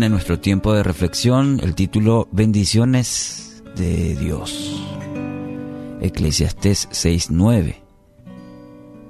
en 0.00 0.10
nuestro 0.10 0.40
tiempo 0.40 0.72
de 0.72 0.82
reflexión, 0.82 1.60
el 1.62 1.74
título 1.74 2.26
Bendiciones 2.32 3.62
de 3.76 4.16
Dios. 4.16 4.82
Eclesiastés 6.00 6.88
6:9. 6.90 7.82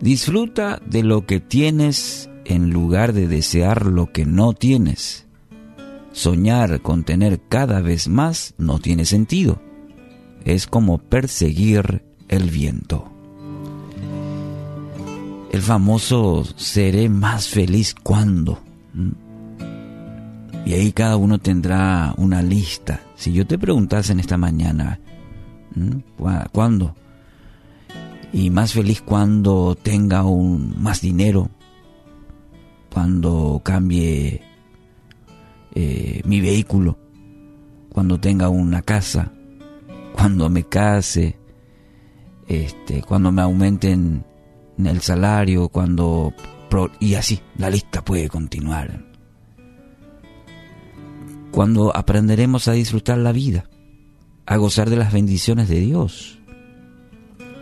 Disfruta 0.01 0.83
de 0.85 1.05
lo 1.05 1.25
que 1.25 1.39
tienes 1.39 2.29
en 2.45 2.71
lugar 2.71 3.13
de 3.13 3.29
desear 3.29 3.87
lo 3.87 4.11
que 4.11 4.27
no 4.27 4.55
tienes. 4.55 5.29
Soñar 6.11 6.81
con 6.81 7.05
tener 7.05 7.41
cada 7.49 7.81
vez 7.81 8.09
más 8.09 8.55
no 8.59 8.81
tiene 8.81 9.05
sentido. 9.05 9.63
Es 10.45 10.67
como 10.67 10.99
perseguir 10.99 12.03
el 12.27 12.51
viento. 12.51 13.09
El 15.53 15.63
famoso 15.63 16.45
seré 16.57 17.09
más 17.09 17.49
feliz 17.49 17.95
cuando. 18.03 18.59
Y 20.65 20.75
ahí 20.75 20.93
cada 20.93 21.17
uno 21.17 21.39
tendrá 21.39 22.15
una 22.17 22.43
lista. 22.43 23.01
Si 23.17 23.33
yo 23.33 23.47
te 23.47 23.59
preguntase 23.59 24.13
en 24.13 24.21
esta 24.21 24.37
mañana, 24.37 25.01
¿cuándo? 26.53 26.95
Y 28.33 28.51
más 28.51 28.73
feliz 28.73 29.03
cuando 29.03 29.75
tenga 29.75 30.25
un, 30.25 30.81
más 30.81 31.01
dinero, 31.01 31.51
cuando 32.93 33.61
cambie 33.65 34.43
eh, 35.75 36.23
mi 36.25 36.41
vehículo, 36.41 36.99
cuando 37.91 38.21
tenga 38.21 38.49
una 38.49 38.83
casa, 38.83 39.33
cuando 40.15 40.49
me 40.49 40.65
case, 40.65 41.37
este, 42.47 43.03
cuando 43.03 43.33
me 43.33 43.43
aumenten 43.43 44.25
el 44.79 45.01
salario, 45.01 45.69
cuando 45.69 46.33
y 47.01 47.17
así 47.17 47.39
la 47.59 47.69
lista 47.69 48.03
puede 48.03 48.31
continuar 48.31 49.12
cuando 51.53 51.95
aprenderemos 51.95 52.67
a 52.67 52.73
disfrutar 52.73 53.19
la 53.19 53.31
vida, 53.31 53.69
a 54.47 54.57
gozar 54.57 54.89
de 54.91 54.97
las 54.97 55.13
bendiciones 55.13 55.69
de 55.69 55.81
Dios, 55.81 56.41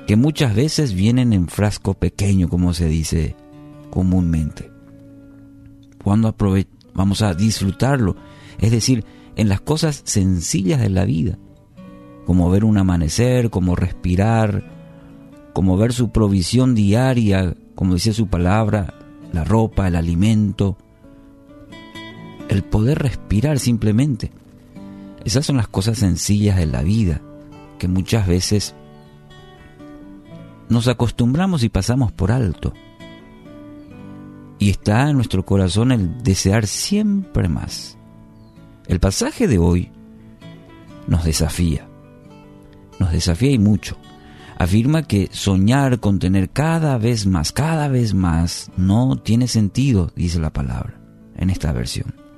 que 0.06 0.16
muchas 0.16 0.54
veces 0.54 0.94
vienen 0.94 1.32
en 1.32 1.48
frasco 1.48 1.94
pequeño, 1.94 2.48
como 2.48 2.72
se 2.72 2.88
dice 2.88 3.34
comúnmente. 3.90 4.70
Cuando 6.02 6.34
vamos 6.94 7.20
a 7.20 7.34
disfrutarlo, 7.34 8.16
es 8.60 8.70
decir, 8.70 9.04
en 9.36 9.48
las 9.48 9.60
cosas 9.60 10.02
sencillas 10.04 10.80
de 10.80 10.88
la 10.88 11.04
vida, 11.04 11.36
como 12.26 12.48
ver 12.48 12.64
un 12.64 12.78
amanecer, 12.78 13.50
como 13.50 13.74
respirar, 13.74 14.70
como 15.52 15.76
ver 15.76 15.92
su 15.92 16.10
provisión 16.10 16.76
diaria, 16.76 17.56
como 17.74 17.94
dice 17.94 18.12
su 18.12 18.28
palabra, 18.28 18.94
la 19.32 19.42
ropa, 19.42 19.88
el 19.88 19.96
alimento, 19.96 20.78
el 22.50 22.64
poder 22.64 22.98
respirar 22.98 23.60
simplemente. 23.60 24.32
Esas 25.24 25.46
son 25.46 25.56
las 25.56 25.68
cosas 25.68 25.98
sencillas 25.98 26.56
de 26.56 26.66
la 26.66 26.82
vida 26.82 27.22
que 27.78 27.86
muchas 27.86 28.26
veces 28.26 28.74
nos 30.68 30.88
acostumbramos 30.88 31.62
y 31.62 31.68
pasamos 31.68 32.10
por 32.10 32.32
alto. 32.32 32.74
Y 34.58 34.70
está 34.70 35.08
en 35.08 35.16
nuestro 35.16 35.44
corazón 35.46 35.92
el 35.92 36.22
desear 36.24 36.66
siempre 36.66 37.48
más. 37.48 37.96
El 38.88 38.98
pasaje 38.98 39.46
de 39.46 39.58
hoy 39.58 39.92
nos 41.06 41.24
desafía. 41.24 41.88
Nos 42.98 43.12
desafía 43.12 43.52
y 43.52 43.58
mucho. 43.60 43.96
Afirma 44.58 45.04
que 45.04 45.28
soñar 45.30 46.00
con 46.00 46.18
tener 46.18 46.50
cada 46.50 46.98
vez 46.98 47.26
más, 47.26 47.52
cada 47.52 47.86
vez 47.86 48.12
más, 48.12 48.72
no 48.76 49.16
tiene 49.16 49.46
sentido, 49.46 50.10
dice 50.16 50.40
la 50.40 50.52
palabra 50.52 51.00
en 51.36 51.48
esta 51.48 51.72
versión. 51.72 52.29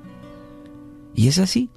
Y 1.15 1.27
es 1.27 1.39
así. 1.39 1.69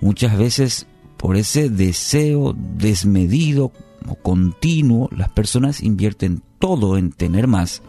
Muchas 0.00 0.36
veces 0.36 0.86
por 1.16 1.36
ese 1.36 1.70
deseo 1.70 2.54
desmedido 2.56 3.72
o 4.06 4.14
continuo, 4.16 5.08
las 5.10 5.30
personas 5.30 5.82
invierten 5.82 6.42
todo 6.58 6.98
en 6.98 7.12
tener 7.12 7.46
más 7.46 7.82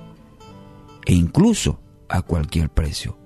e 1.05 1.13
incluso 1.13 1.79
a 2.09 2.21
cualquier 2.21 2.69
precio. 2.69 3.17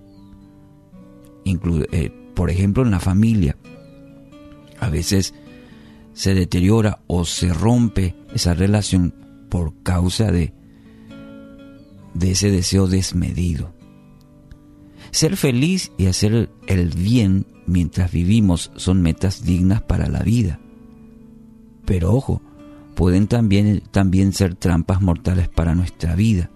Eh, 1.45 2.11
por 2.35 2.49
ejemplo, 2.49 2.83
en 2.83 2.91
la 2.91 2.99
familia, 2.99 3.57
a 4.79 4.89
veces 4.89 5.33
se 6.13 6.33
deteriora 6.33 7.01
o 7.07 7.25
se 7.25 7.53
rompe 7.53 8.15
esa 8.33 8.53
relación 8.53 9.13
por 9.49 9.81
causa 9.83 10.31
de, 10.31 10.53
de 12.13 12.31
ese 12.31 12.51
deseo 12.51 12.87
desmedido. 12.87 13.73
Ser 15.11 15.35
feliz 15.35 15.91
y 15.97 16.07
hacer 16.07 16.49
el 16.67 16.89
bien 16.89 17.45
mientras 17.65 18.11
vivimos 18.11 18.71
son 18.75 19.01
metas 19.01 19.43
dignas 19.43 19.81
para 19.81 20.07
la 20.07 20.19
vida. 20.19 20.59
Pero 21.85 22.13
ojo, 22.13 22.41
pueden 22.95 23.27
también, 23.27 23.83
también 23.91 24.33
ser 24.33 24.55
trampas 24.55 25.01
mortales 25.01 25.49
para 25.49 25.75
nuestra 25.75 26.15
vida. 26.15 26.49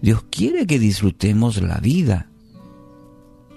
Dios 0.00 0.24
quiere 0.30 0.66
que 0.66 0.78
disfrutemos 0.78 1.60
la 1.60 1.78
vida 1.78 2.30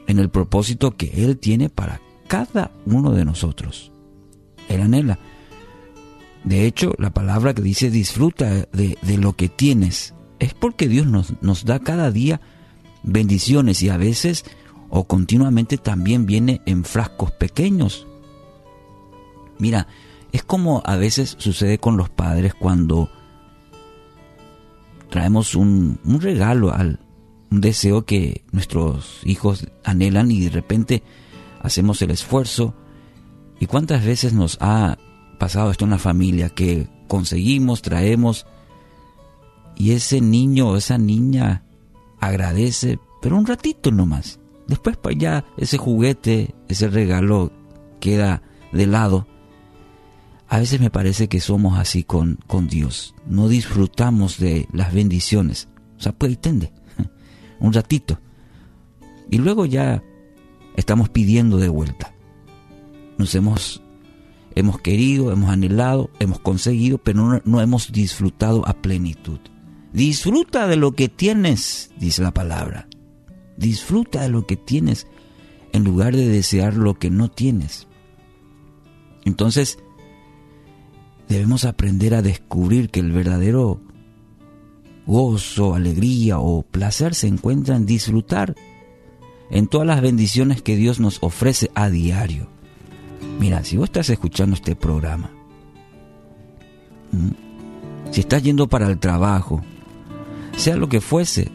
en 0.08 0.20
el 0.20 0.30
propósito 0.30 0.98
que 0.98 1.24
Él 1.24 1.38
tiene 1.38 1.70
para 1.70 2.02
cada 2.28 2.72
uno 2.86 3.12
de 3.12 3.26
nosotros. 3.26 3.92
Él 4.68 4.82
anhela. 4.82 5.20
De 6.44 6.66
hecho, 6.66 6.94
la 6.98 7.12
palabra 7.12 7.54
que 7.54 7.62
dice 7.62 7.92
disfruta 7.92 8.68
de, 8.72 8.98
de 9.02 9.18
lo 9.18 9.34
que 9.34 9.48
tienes 9.48 10.16
es 10.40 10.54
porque 10.56 10.88
Dios 10.88 11.06
nos, 11.06 11.34
nos 11.42 11.66
da 11.66 11.80
cada 11.80 12.10
día 12.10 12.42
bendiciones 13.04 13.82
y 13.82 13.90
a 13.90 13.98
veces 13.98 14.46
o 14.90 15.06
continuamente 15.06 15.78
también 15.78 16.26
viene 16.26 16.62
en 16.66 16.84
frascos 16.84 17.32
pequeños. 17.32 18.08
Mira, 19.58 19.88
es 20.32 20.44
como 20.44 20.82
a 20.86 20.96
veces 20.98 21.36
sucede 21.40 21.78
con 21.78 21.98
los 21.98 22.10
padres 22.10 22.54
cuando 22.54 23.10
traemos 25.10 25.56
un, 25.56 26.00
regalo, 26.20 26.74
al, 26.74 27.00
un 27.50 27.62
deseo 27.62 28.06
que 28.06 28.44
nuestros 28.52 29.22
hijos 29.24 29.68
anhelan 29.84 30.32
y 30.32 30.42
de 30.42 30.50
repente 30.50 31.04
hacemos 31.62 32.02
el 32.02 32.12
esfuerzo. 32.12 32.76
¿Y 33.60 33.68
cuántas 33.68 34.04
veces 34.04 34.34
nos 34.34 34.58
ha 34.62 34.98
pasado 35.40 35.72
esto 35.72 35.86
en 35.86 35.92
la 35.92 36.00
familia 36.00 36.50
que 36.50 36.90
conseguimos, 37.08 37.82
traemos 37.82 38.46
y 39.76 39.92
ese 39.92 40.22
niño 40.22 40.70
o 40.70 40.78
esa 40.78 40.98
niña 40.98 41.64
agradece, 42.22 43.00
pero 43.22 43.38
un 43.38 43.46
ratito 43.46 43.92
nomás. 43.92 44.40
Después 44.68 44.96
para 44.96 45.16
allá 45.16 45.46
ese 45.58 45.78
juguete, 45.78 46.56
ese 46.70 46.88
regalo 46.88 47.52
queda 48.00 48.42
de 48.72 48.88
lado. 48.88 49.28
A 50.48 50.60
veces 50.60 50.80
me 50.80 50.90
parece 50.90 51.28
que 51.28 51.42
somos 51.42 51.78
así 51.78 52.04
con, 52.04 52.40
con 52.48 52.68
Dios. 52.68 53.16
No 53.26 53.50
disfrutamos 53.50 54.38
de 54.38 54.68
las 54.72 54.94
bendiciones. 54.94 55.68
O 55.98 56.02
sea, 56.02 56.14
pues 56.14 56.40
tende. 56.40 56.72
Un 57.60 57.74
ratito. 57.74 58.20
Y 59.30 59.38
luego 59.38 59.66
ya 59.66 60.04
estamos 60.76 61.10
pidiendo 61.10 61.58
de 61.58 61.70
vuelta. 61.70 62.14
Nos 63.18 63.34
hemos, 63.36 63.82
hemos 64.56 64.80
querido, 64.80 65.32
hemos 65.32 65.50
anhelado, 65.50 66.10
hemos 66.20 66.40
conseguido, 66.40 66.98
pero 66.98 67.42
no 67.46 67.62
hemos 67.62 67.92
disfrutado 67.92 68.68
a 68.68 68.74
plenitud. 68.74 69.40
Disfruta 69.94 70.68
de 70.68 70.78
lo 70.78 70.94
que 70.94 71.10
tienes, 71.10 71.92
dice 71.98 72.22
la 72.22 72.32
palabra. 72.32 72.88
Disfruta 73.58 74.22
de 74.22 74.30
lo 74.30 74.48
que 74.48 74.56
tienes 74.56 75.08
en 75.74 75.84
lugar 75.84 76.16
de 76.16 76.28
desear 76.28 76.76
lo 76.76 76.96
que 76.96 77.10
no 77.10 77.30
tienes. 77.30 77.88
Entonces, 79.26 79.80
debemos 81.28 81.66
aprender 81.66 82.14
a 82.16 82.22
descubrir 82.22 82.90
que 82.90 83.02
el 83.02 83.12
verdadero 83.12 83.82
gozo, 85.06 85.76
alegría 85.76 86.40
o 86.40 86.64
placer 86.64 87.16
se 87.16 87.28
encuentra 87.28 87.76
en 87.76 87.86
disfrutar 87.86 88.56
en 89.50 89.68
todas 89.68 89.88
las 89.88 90.02
bendiciones 90.02 90.62
que 90.62 90.76
Dios 90.78 91.00
nos 91.00 91.20
ofrece 91.22 91.70
a 91.76 91.90
diario. 91.90 92.48
Mira, 93.40 93.64
si 93.64 93.78
vos 93.78 93.86
estás 93.86 94.10
escuchando 94.10 94.56
este 94.56 94.76
programa, 94.76 95.32
si 98.12 98.22
estás 98.22 98.44
yendo 98.44 98.68
para 98.68 98.88
el 98.88 99.00
trabajo, 99.00 99.62
sea 100.58 100.76
lo 100.76 100.90
que 100.90 101.02
fuese, 101.02 101.52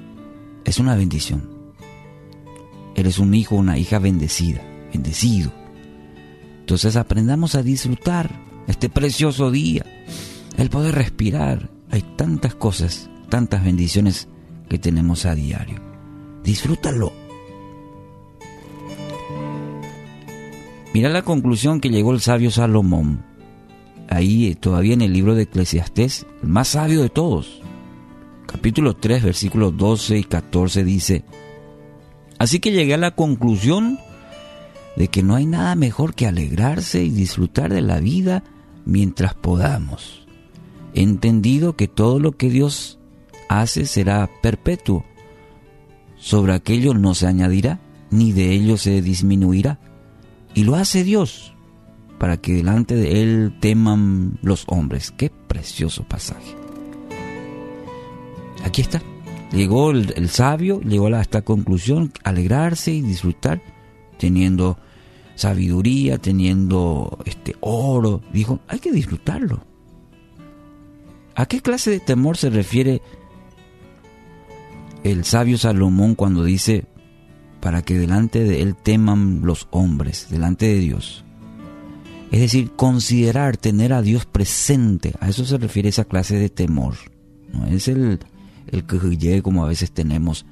es 0.65 0.79
una 0.79 0.97
bendición. 0.97 1.49
Eres 2.95 3.19
un 3.19 3.35
hijo, 3.35 3.55
una 3.55 3.79
hija 3.79 3.99
bendecida, 3.99 4.63
bendecido. 4.93 5.53
Entonces 6.61 6.97
aprendamos 6.97 7.55
a 7.55 7.63
disfrutar 7.63 8.31
este 8.67 8.89
precioso 8.89 9.51
día, 9.51 9.85
el 10.57 10.71
poder 10.71 10.95
respirar. 10.95 11.71
Hay 11.91 12.03
tantas 12.17 12.55
cosas, 12.55 13.09
tantas 13.29 13.65
bendiciones 13.65 14.29
que 14.69 14.79
tenemos 14.79 15.25
a 15.25 15.35
diario. 15.35 15.81
Disfrútalo. 16.43 17.13
Mira 20.93 21.11
la 21.11 21.23
conclusión 21.23 21.81
que 21.81 21.91
llegó 21.91 22.13
el 22.13 22.21
sabio 22.21 22.51
Salomón. 22.51 23.25
Ahí 24.09 24.55
todavía 24.55 24.95
en 24.95 25.03
el 25.03 25.13
libro 25.13 25.35
de 25.35 25.43
Eclesiastés, 25.43 26.27
el 26.43 26.49
más 26.49 26.69
sabio 26.69 27.03
de 27.03 27.11
todos 27.11 27.61
capítulo 28.47 28.95
3, 28.95 29.23
versículos 29.23 29.77
12 29.77 30.19
y 30.19 30.25
14 30.25 30.85
dice, 30.85 31.25
Así 32.39 32.61
que 32.61 32.73
llegué 32.73 32.95
a 32.95 32.99
la 32.99 33.13
conclusión 33.13 33.99
de 34.97 35.09
que 35.09 35.23
no 35.23 35.35
hay 35.35 35.47
nada 35.47 35.75
mejor 35.75 36.15
que 36.15 36.27
alegrarse 36.27 37.05
y 37.05 37.11
disfrutar 37.11 37.73
de 37.73 37.83
la 37.83 38.01
vida 38.01 38.45
mientras 38.85 39.35
podamos. 39.35 40.27
He 40.95 41.03
entendido 41.03 41.77
que 41.77 41.89
todo 41.89 42.19
lo 42.19 42.33
que 42.33 42.49
Dios 42.49 42.99
hace 43.49 43.87
será 43.87 44.31
perpetuo. 44.43 45.05
Sobre 46.17 46.55
aquello 46.55 46.95
no 46.95 47.15
se 47.15 47.27
añadirá, 47.27 47.81
ni 48.11 48.33
de 48.33 48.53
ello 48.53 48.79
se 48.79 49.03
disminuirá. 49.03 49.79
Y 50.55 50.65
lo 50.65 50.77
hace 50.77 51.05
Dios, 51.05 51.55
para 52.19 52.39
que 52.39 52.55
delante 52.55 52.95
de 52.95 53.23
Él 53.23 53.59
teman 53.61 54.39
los 54.43 54.65
hombres. 54.69 55.11
Qué 55.11 55.31
precioso 55.31 56.05
pasaje. 56.05 56.66
Aquí 58.67 58.83
está. 58.83 59.01
Llegó 59.53 59.93
el, 59.93 60.29
sabio, 60.29 60.81
llegó 60.81 61.07
a 61.07 61.21
esta 61.21 61.43
conclusión, 61.43 62.13
alegrarse 62.25 62.91
y 62.91 63.01
disfrutar, 63.01 63.63
teniendo 64.19 64.77
sabiduría, 65.37 66.19
teniendo 66.19 67.17
este 67.27 67.55
oro. 67.61 68.23
Dijo, 68.33 68.59
hay 68.67 68.81
que 68.81 68.91
disfrutarlo. 68.91 69.65
¿A 71.37 71.47
qué 71.47 71.61
clase 71.61 71.93
de 71.93 72.01
temor 72.01 72.37
se 72.37 72.51
refiere 72.51 73.03
el 75.05 75.25
sabio 75.25 75.59
Salomón 75.59 76.17
cuando 76.17 76.43
dice, 76.43 76.87
para 77.61 77.83
que 77.83 77.97
delante 77.97 78.43
de 78.43 78.63
él 78.63 78.75
teman 78.75 79.43
los 79.45 79.69
hombres, 79.71 80.27
delante 80.29 80.67
de 80.67 80.81
Dios? 80.81 81.25
Es 82.33 82.41
decir, 82.41 82.73
considerar, 82.73 83.57
tener 83.59 83.93
a 83.93 84.03
Dios 84.03 84.27
presente, 84.27 85.13
a 85.21 85.29
eso 85.29 85.45
se 85.45 85.57
refiere 85.57 85.89
esa 85.89 86.05
clase 86.05 86.37
de 86.37 86.49
temor. 86.49 86.95
No 87.53 87.67
es 87.67 87.87
el, 87.87 88.19
el 88.69 88.85
que 88.85 89.43
como 89.43 89.65
a 89.65 89.69
veces 89.69 89.93
tenemos, 89.93 90.47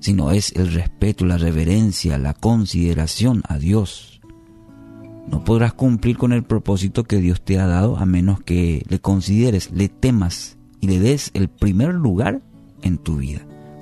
sino 0.00 0.30
es 0.30 0.52
el 0.52 0.72
respeto, 0.72 1.24
la 1.24 1.38
reverencia, 1.38 2.18
la 2.18 2.34
consideración 2.34 3.42
a 3.48 3.58
Dios. 3.58 4.20
No 5.28 5.44
podrás 5.44 5.74
cumplir 5.74 6.16
con 6.16 6.32
el 6.32 6.42
propósito 6.42 7.04
que 7.04 7.18
Dios 7.18 7.42
te 7.42 7.58
ha 7.58 7.66
dado 7.66 7.98
a 7.98 8.06
menos 8.06 8.40
que 8.40 8.84
le 8.88 8.98
consideres, 9.00 9.70
le 9.72 9.88
temas 9.88 10.56
y 10.80 10.86
le 10.86 10.98
des 11.00 11.30
el 11.34 11.48
primer 11.48 11.94
lugar 11.94 12.40
en 12.82 12.98
tu 12.98 13.16
vida. 13.16 13.40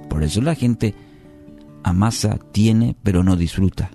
Por 0.09 0.25
eso 0.25 0.41
la 0.41 0.55
gente 0.55 0.95
amasa, 1.85 2.39
tiene, 2.53 2.97
pero 3.03 3.23
no 3.23 3.37
disfruta 3.37 3.91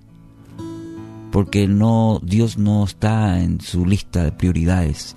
porque 1.32 1.68
no 1.68 2.20
Dios 2.22 2.58
no 2.58 2.84
está 2.84 3.42
en 3.42 3.62
su 3.62 3.86
lista 3.86 4.24
de 4.24 4.32
prioridades. 4.32 5.16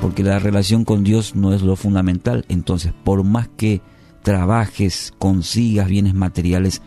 Porque 0.00 0.22
la 0.22 0.38
relación 0.38 0.84
con 0.84 1.04
Dios 1.04 1.34
no 1.34 1.52
es 1.52 1.62
lo 1.62 1.76
fundamental, 1.76 2.44
entonces 2.48 2.92
por 3.04 3.24
más 3.24 3.48
que 3.48 3.80
trabajes, 4.22 5.14
consigas 5.18 5.88
bienes 5.88 6.14
materiales, 6.14 6.82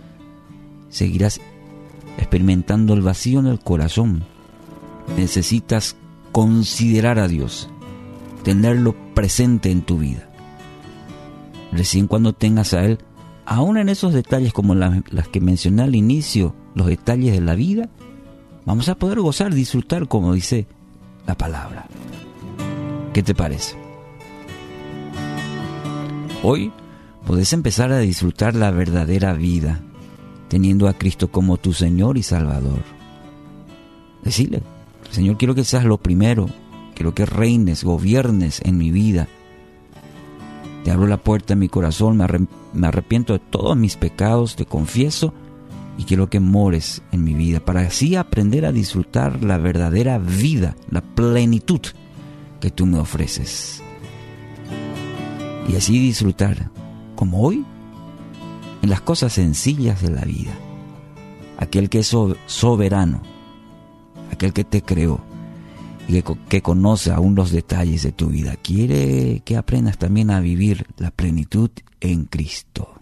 seguirás 0.90 1.42
experimentando 2.18 2.94
el 2.94 3.02
vacío 3.02 3.40
en 3.40 3.48
el 3.48 3.60
corazón. 3.60 4.24
Necesitas 5.18 5.96
considerar 6.32 7.20
a 7.20 7.28
Dios, 7.28 7.70
tenerlo 8.44 8.96
presente 9.14 9.72
en 9.72 9.82
tu 9.82 9.98
vida. 9.98 10.30
Recién 11.72 12.08
cuando 12.08 12.34
tengas 12.34 12.74
a 12.74 12.86
Él, 12.86 13.00
aún 13.46 13.78
en 13.78 13.90
esos 13.90 14.14
detalles 14.14 14.54
como 14.54 14.76
las, 14.76 15.02
que 15.32 15.42
mencioné 15.42 15.84
al 15.84 15.96
inicio, 15.96 16.54
los 16.76 16.88
detalles 16.88 17.34
de 17.34 17.42
la 17.42 17.56
vida, 17.56 17.90
vamos 18.66 18.90
a 18.90 18.96
poder 18.96 19.20
gozar, 19.20 19.54
disfrutar, 19.54 20.08
como 20.08 20.34
dice 20.34 20.68
la 21.26 21.36
palabra. 21.36 21.88
¿Qué 23.14 23.24
te 23.24 23.36
parece? 23.36 23.76
Hoy 26.44 26.72
podés 27.28 27.52
empezar 27.52 27.92
a 27.92 28.00
disfrutar 28.00 28.56
la 28.56 28.72
verdadera 28.72 29.34
vida, 29.34 29.82
teniendo 30.48 30.88
a 30.88 30.94
Cristo 30.94 31.30
como 31.30 31.58
tu 31.58 31.74
Señor 31.74 32.18
y 32.18 32.24
Salvador. 32.24 32.80
Decirle, 34.24 34.64
Señor, 35.10 35.38
quiero 35.38 35.56
que 35.56 35.66
seas 35.66 35.84
lo 35.84 35.98
primero, 35.98 36.50
quiero 36.96 37.14
que 37.14 37.26
reines, 37.26 37.84
gobiernes 37.84 38.62
en 38.64 38.78
mi 38.78 38.92
vida. 38.92 39.28
Te 40.86 40.92
abro 40.92 41.06
la 41.06 41.18
puerta 41.18 41.54
en 41.54 41.60
mi 41.60 41.68
corazón, 41.68 42.18
me 42.74 42.88
arrepiento 42.88 43.34
de 43.34 43.40
todos 43.40 43.76
mis 43.76 43.98
pecados, 43.98 44.56
te 44.56 44.66
confieso 44.66 45.34
y 45.98 46.06
quiero 46.06 46.30
que 46.30 46.40
mores 46.40 47.02
en 47.12 47.26
mi 47.26 47.34
vida 47.34 47.60
para 47.60 47.82
así 47.82 48.16
aprender 48.16 48.66
a 48.66 48.72
disfrutar 48.72 49.44
la 49.44 49.58
verdadera 49.58 50.18
vida, 50.18 50.78
la 50.90 51.02
plenitud 51.02 51.82
que 52.62 52.72
tú 52.72 52.86
me 52.86 53.00
ofreces. 53.00 53.84
Y 55.68 55.76
así 55.76 56.00
disfrutar, 56.00 56.72
como 57.16 57.42
hoy, 57.42 57.66
en 58.82 58.90
las 58.90 59.02
cosas 59.02 59.34
sencillas 59.34 60.02
de 60.02 60.12
la 60.12 60.22
vida. 60.22 60.54
Aquel 61.58 61.90
que 61.90 62.00
es 62.00 62.16
soberano, 62.46 63.22
aquel 64.32 64.54
que 64.54 64.64
te 64.64 64.82
creó 64.82 65.22
y 66.08 66.22
que, 66.22 66.38
que 66.48 66.62
conoce 66.62 67.12
aún 67.12 67.36
los 67.36 67.52
detalles 67.52 68.04
de 68.04 68.12
tu 68.12 68.28
vida, 68.28 68.56
quiere 68.56 69.42
que 69.44 69.58
aprendas 69.58 69.98
también 69.98 70.32
a 70.32 70.40
vivir 70.40 70.88
la 70.98 71.12
plenitud 71.12 71.70
en 72.00 72.26
Cristo. 72.26 73.01